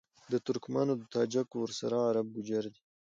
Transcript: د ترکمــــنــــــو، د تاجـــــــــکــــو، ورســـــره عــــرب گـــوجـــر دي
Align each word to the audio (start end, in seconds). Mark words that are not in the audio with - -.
د 0.31 0.33
ترکمــــنــــــو، 0.45 0.95
د 1.01 1.03
تاجـــــــــکــــو، 1.13 1.57
ورســـــره 1.63 1.97
عــــرب 2.05 2.27
گـــوجـــر 2.33 2.63
دي 2.73 2.79